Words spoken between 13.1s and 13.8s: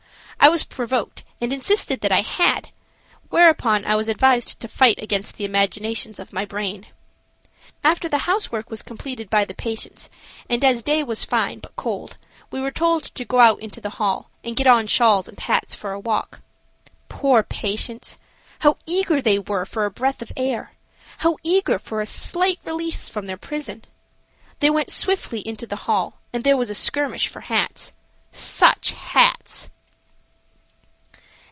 go out in